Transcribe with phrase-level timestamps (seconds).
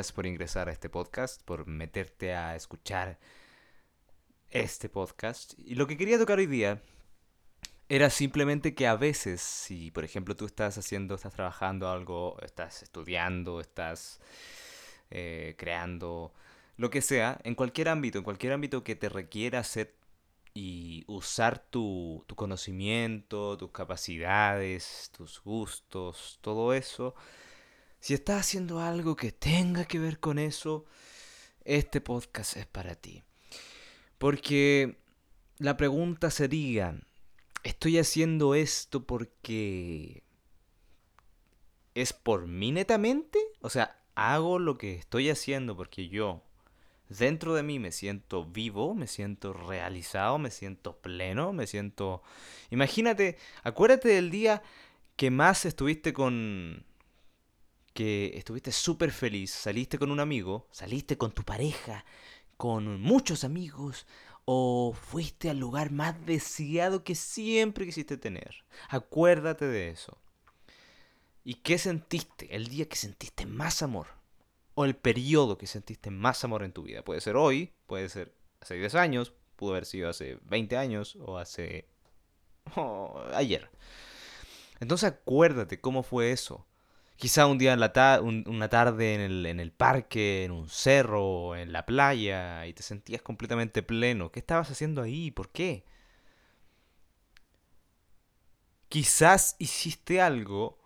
[0.00, 3.18] Por ingresar a este podcast, por meterte a escuchar
[4.48, 5.52] este podcast.
[5.58, 6.80] Y lo que quería tocar hoy día
[7.90, 12.82] era simplemente que a veces, si por ejemplo tú estás haciendo, estás trabajando algo, estás
[12.82, 14.20] estudiando, estás
[15.10, 16.32] eh, creando,
[16.78, 19.94] lo que sea, en cualquier ámbito, en cualquier ámbito que te requiera hacer
[20.54, 27.14] y usar tu, tu conocimiento, tus capacidades, tus gustos, todo eso,
[28.00, 30.84] si estás haciendo algo que tenga que ver con eso,
[31.64, 33.22] este podcast es para ti.
[34.18, 34.98] Porque
[35.58, 36.98] la pregunta sería,
[37.62, 40.24] ¿estoy haciendo esto porque
[41.94, 43.38] es por mí netamente?
[43.60, 46.42] O sea, hago lo que estoy haciendo porque yo
[47.10, 52.22] dentro de mí me siento vivo, me siento realizado, me siento pleno, me siento...
[52.70, 54.62] Imagínate, acuérdate del día
[55.16, 56.86] que más estuviste con...
[58.00, 62.06] que estuviste súper feliz, saliste con un amigo, saliste con tu pareja,
[62.56, 64.06] con muchos amigos,
[64.46, 68.64] o fuiste al lugar más deseado que siempre quisiste tener.
[68.88, 70.16] Acuérdate de eso.
[71.44, 74.06] ¿Y qué sentiste el día que sentiste más amor?
[74.74, 77.02] o el periodo que sentiste más amor en tu vida.
[77.02, 81.36] Puede ser hoy, puede ser hace 10 años, pudo haber sido hace 20 años o
[81.36, 81.86] hace...
[83.34, 83.68] ayer.
[84.78, 86.66] Entonces acuérdate cómo fue eso.
[87.20, 91.54] Quizá un día en la una tarde en el, en el parque, en un cerro,
[91.54, 94.32] en la playa, y te sentías completamente pleno.
[94.32, 95.30] ¿Qué estabas haciendo ahí?
[95.30, 95.84] ¿Por qué?
[98.88, 100.78] Quizás hiciste algo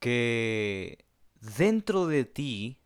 [0.00, 1.06] que
[1.40, 2.78] dentro de ti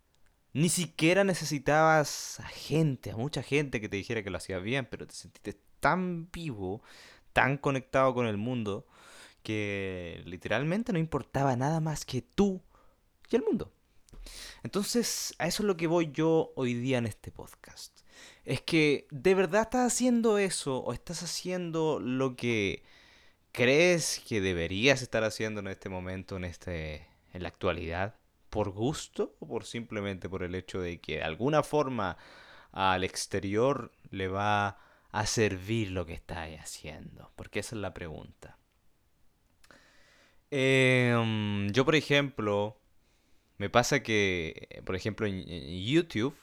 [0.52, 4.86] ni siquiera necesitabas a gente, a mucha gente que te dijera que lo hacías bien,
[4.88, 6.80] pero te sentiste tan vivo,
[7.32, 8.86] tan conectado con el mundo,
[9.42, 12.62] que literalmente no importaba nada más que tú
[13.30, 13.72] y el mundo.
[14.62, 18.00] Entonces, a eso es lo que voy yo hoy día en este podcast.
[18.44, 22.82] Es que de verdad estás haciendo eso o estás haciendo lo que
[23.52, 28.16] crees que deberías estar haciendo en este momento, en este en la actualidad
[28.50, 32.18] por gusto o por simplemente por el hecho de que de alguna forma
[32.70, 34.78] al exterior le va
[35.10, 37.30] a servir lo que está haciendo?
[37.36, 38.58] Porque esa es la pregunta.
[40.54, 42.76] Em, yo, por ejemplo,
[43.58, 45.44] me pasa que, por ejemplo, en,
[45.84, 46.36] YouTube,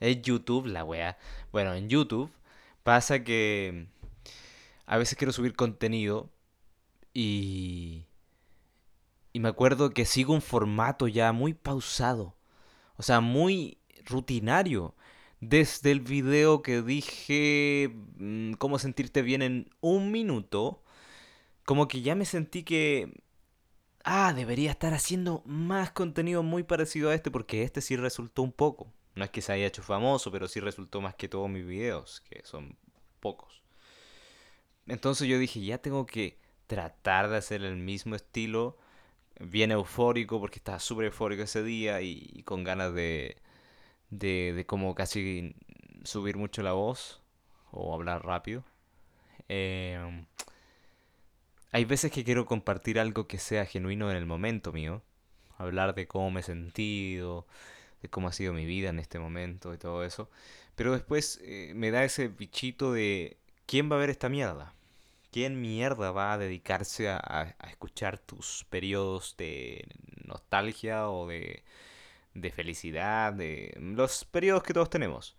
[0.00, 1.18] es YouTube la wea.
[1.52, 2.30] Bueno, en YouTube
[2.82, 3.88] pasa que
[4.86, 6.30] a veces quiero subir contenido
[7.12, 8.06] y
[9.34, 12.36] y me acuerdo que sigo un formato ya muy pausado.
[12.96, 14.94] O sea, muy rutinario.
[15.40, 20.82] Desde el video que dije mm, cómo sentirte bien en un minuto,
[21.64, 23.23] como que ya me sentí que...
[24.04, 28.52] Ah, debería estar haciendo más contenido muy parecido a este porque este sí resultó un
[28.52, 28.92] poco.
[29.14, 32.20] No es que se haya hecho famoso, pero sí resultó más que todos mis videos,
[32.20, 32.76] que son
[33.20, 33.62] pocos.
[34.86, 38.76] Entonces yo dije, ya tengo que tratar de hacer el mismo estilo
[39.40, 43.38] bien eufórico porque estaba súper eufórico ese día y, con ganas de,
[44.10, 45.56] de, de, como casi
[46.04, 47.22] subir mucho la voz
[47.70, 48.64] o hablar rápido.
[49.48, 50.26] Em,
[51.74, 55.02] hay veces que quiero compartir algo que sea genuino en el momento mío.
[55.58, 57.48] Hablar de cómo me he sentido,
[58.00, 60.30] de cómo ha sido mi vida en este momento y todo eso.
[60.76, 64.72] Pero después eh, me da ese bichito de ¿quién va a ver esta mierda?
[65.32, 69.84] ¿Quién mierda va a dedicarse a, escuchar tus periodos de
[70.24, 71.64] nostalgia o de,
[72.34, 75.36] de felicidad, de los periodos que todos tenemos?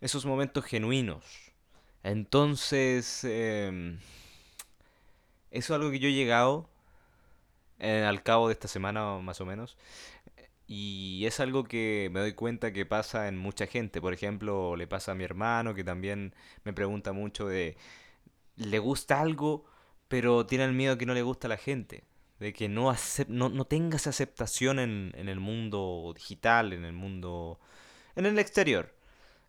[0.00, 1.24] Esos momentos genuinos.
[2.04, 3.98] Entonces, em,
[5.50, 6.68] eso es algo que yo he llegado
[7.78, 9.76] eh, al cabo de esta semana más o menos.
[10.66, 14.00] Y es algo que me doy cuenta que pasa en mucha gente.
[14.00, 16.34] Por ejemplo, le pasa a mi hermano que también
[16.64, 17.76] me pregunta mucho de
[18.56, 19.64] le gusta algo,
[20.08, 22.04] pero tiene el miedo que no le gusta a la gente,
[22.38, 22.94] de que no,
[23.28, 27.60] no, no tenga esa aceptación en, en, el mundo digital, en el mundo,
[28.16, 28.94] en el exterior.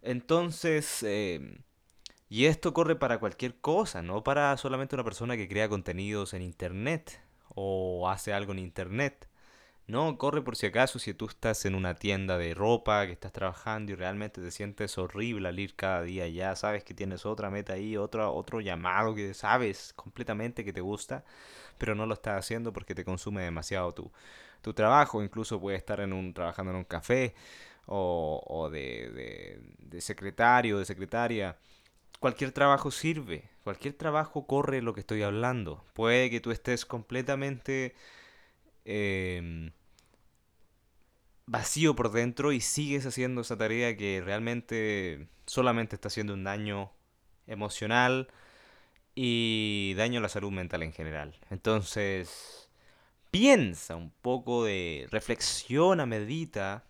[0.02, 1.58] Entonces, em,
[2.32, 6.42] y esto corre para cualquier cosa, no para solamente una persona que crea contenidos en
[6.44, 7.20] Internet
[7.56, 9.28] o hace algo en Internet.
[9.88, 13.34] No, corre por si acaso si tú estás en una tienda de ropa, que estás
[13.34, 17.50] trabajando y realmente te sientes horrible al ir cada día ya, sabes que tienes otra
[17.50, 21.26] meta ahí, otro, otro llamado que sabes completamente que te gusta,
[21.78, 24.12] pero no lo estás haciendo porque te consume demasiado tu,
[24.62, 27.36] tu trabajo, incluso puedes estar en un, trabajando en un café
[27.88, 31.58] o, o de, de, de secretario, de secretaria.
[32.22, 35.84] Cualquier trabajo sirve, cualquier trabajo corre lo que estoy hablando.
[35.94, 37.94] Puede que tú estés completamente...
[38.86, 39.72] Eh,
[41.52, 46.94] vacío por dentro y sigues haciendo esa tarea que realmente solamente está haciendo un daño
[47.46, 48.30] emocional
[49.16, 51.36] y daño a la salud mental en general.
[51.50, 52.70] Entonces,
[53.32, 56.86] piensa un poco de reflexiona, medita,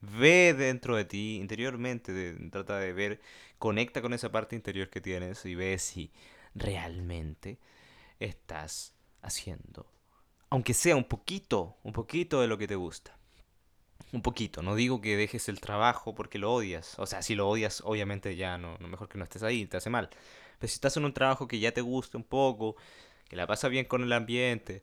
[0.00, 3.20] ve dentro de ti interiormente, trata de ver,
[3.58, 6.12] conecta con esa parte interior que tienes y ve si
[6.54, 7.58] realmente
[8.20, 9.90] estás haciendo,
[10.50, 13.16] aunque sea un poquito, un poquito de lo que te gusta.
[14.12, 16.98] Un poquito, no digo que dejes el trabajo porque lo odias.
[16.98, 19.90] O sea, si lo odias, obviamente ya no, mejor que no estés ahí, te hace
[19.90, 20.08] mal.
[20.58, 22.76] Pero si estás en un trabajo que ya te gusta un poco,
[23.28, 24.82] que la pasa bien con el ambiente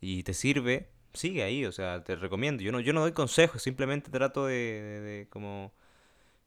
[0.00, 2.62] y te sirve, sigue ahí, o sea, te recomiendo.
[2.62, 5.72] Yo no, yo no doy consejos, simplemente trato de, como...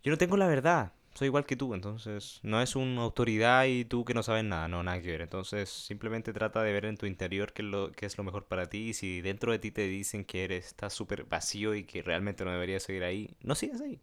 [0.03, 3.83] Yo no tengo la verdad, soy igual que tú, entonces no es una autoridad y
[3.83, 5.21] tú que no sabes nada, no, nada que ver.
[5.21, 8.45] Entonces simplemente trata de ver en tu interior qué es lo, qué es lo mejor
[8.45, 11.83] para ti y si dentro de ti te dicen que eres, estás súper vacío y
[11.83, 13.99] que realmente no deberías seguir ahí, no sigas ahí.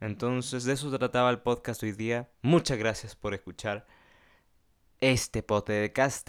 [0.00, 2.28] Entonces de eso trataba el podcast hoy día.
[2.42, 3.86] Muchas gracias por escuchar
[5.00, 6.28] este podcast.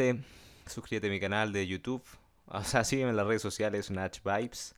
[0.66, 2.04] Suscríbete a mi canal de YouTube.
[2.54, 4.76] O sea, sígueme en las redes sociales, Natch Vibes.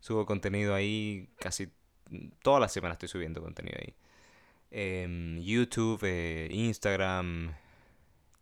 [0.00, 1.72] Subo contenido ahí casi
[2.42, 3.94] toda la semana estoy subiendo contenido ahí.
[4.70, 7.54] Em, YouTube, eh, Instagram,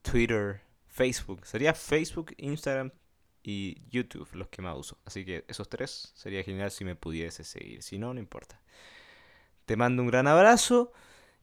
[0.02, 1.46] Twitter, Facebook.
[1.46, 2.90] Sería Facebook, Instagram
[3.42, 4.98] y YouTube los que más uso.
[5.04, 7.82] Así que esos tres sería genial si me pudiese seguir.
[7.82, 8.60] Si no, no importa.
[9.66, 10.92] Te mando un gran abrazo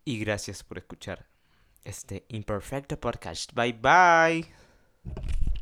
[0.04, 1.26] y gracias por escuchar
[1.84, 3.54] este imperfecto podcast.
[3.54, 5.55] Bye bye.